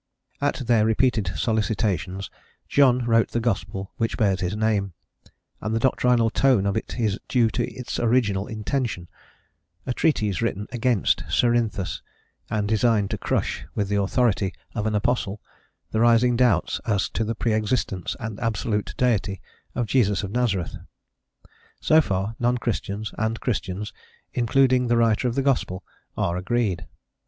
At 0.41 0.55
their 0.65 0.83
repeated 0.83 1.31
solicitations, 1.35 2.31
John 2.67 3.05
wrote 3.05 3.27
the 3.29 3.39
gospel 3.39 3.91
which 3.97 4.17
bears 4.17 4.39
his 4.41 4.55
name, 4.55 4.93
and 5.61 5.75
the 5.75 5.79
doctrinal 5.79 6.31
tone 6.31 6.65
of 6.65 6.75
it 6.75 6.97
is 6.99 7.19
due 7.27 7.51
to 7.51 7.71
its 7.71 7.99
original 7.99 8.47
intention, 8.47 9.09
a 9.85 9.93
treatise 9.93 10.41
written 10.41 10.65
against 10.71 11.19
Cerinthus, 11.29 12.01
and 12.49 12.67
designed 12.67 13.11
to 13.11 13.19
crush, 13.19 13.63
with 13.75 13.89
the 13.89 14.01
authority 14.01 14.55
of 14.73 14.87
an 14.87 14.95
apostle, 14.95 15.39
the 15.91 15.99
rising 15.99 16.35
doubts 16.35 16.81
as 16.83 17.07
to 17.09 17.23
the 17.23 17.35
pre 17.35 17.53
existence 17.53 18.15
and 18.19 18.39
absolute 18.39 18.95
deity 18.97 19.39
of 19.75 19.85
Jesus 19.85 20.23
of 20.23 20.31
Nazareth. 20.31 20.77
So 21.79 22.01
far 22.01 22.35
non 22.39 22.57
Christians 22.57 23.13
and 23.19 23.39
Christians 23.39 23.93
including 24.33 24.87
the 24.87 24.97
writer 24.97 25.27
of 25.27 25.35
the 25.35 25.43
gospel 25.43 25.83
are 26.17 26.37
agreed. 26.37 26.87